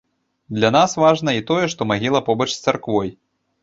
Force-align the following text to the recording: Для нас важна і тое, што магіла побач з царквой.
Для 0.59 0.71
нас 0.77 0.95
важна 1.03 1.37
і 1.41 1.45
тое, 1.53 1.63
што 1.77 1.91
магіла 1.93 2.25
побач 2.31 2.49
з 2.59 2.63
царквой. 2.69 3.19